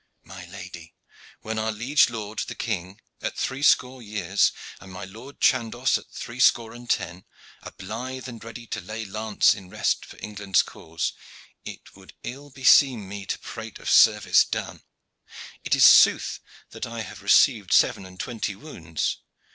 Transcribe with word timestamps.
"My 0.23 0.45
lady, 0.47 0.95
when 1.41 1.59
our 1.59 1.71
liege 1.71 2.09
lord, 2.09 2.39
the 2.39 2.55
king, 2.55 2.99
at 3.21 3.37
three 3.37 3.61
score 3.61 4.01
years, 4.01 4.51
and 4.79 4.91
my 4.91 5.05
Lord 5.05 5.39
Chandos 5.39 5.95
at 5.99 6.09
three 6.09 6.39
score 6.39 6.73
and 6.73 6.89
ten, 6.89 7.23
are 7.61 7.69
blithe 7.73 8.27
and 8.27 8.43
ready 8.43 8.65
to 8.65 8.81
lay 8.81 9.05
lance 9.05 9.53
in 9.53 9.69
rest 9.69 10.03
for 10.03 10.17
England's 10.19 10.63
cause, 10.63 11.13
it 11.65 11.95
would 11.95 12.13
ill 12.23 12.49
be 12.49 12.63
seem 12.63 13.07
me 13.07 13.27
to 13.27 13.37
prate 13.37 13.77
of 13.77 13.91
service 13.91 14.43
done. 14.43 14.81
It 15.63 15.75
is 15.75 15.85
sooth 15.85 16.39
that 16.71 16.87
I 16.87 17.01
have 17.01 17.21
received 17.21 17.71
seven 17.71 18.03
and 18.03 18.19
twenty 18.19 18.55
wounds. 18.55 19.17